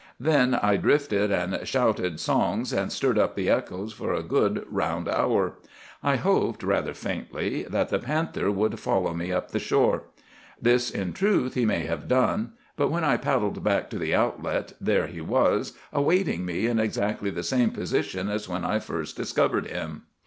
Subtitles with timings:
[0.19, 5.07] "Then I drifted and shouted songs and stirred up the echoes for a good round
[5.07, 5.59] hour.
[6.01, 10.05] I hoped, rather faintly, that the panther would follow me up the shore.
[10.59, 14.73] This, in truth, he may have done; but when I paddled back to the outlet,
[14.81, 19.67] there he was awaiting me in exactly the same position as when I first discovered
[19.67, 20.05] him.